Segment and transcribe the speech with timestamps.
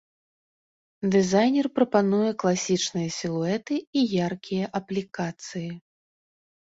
[1.15, 5.71] Дызайнер прапануе класічныя сілуэты і яркія аплікацыі.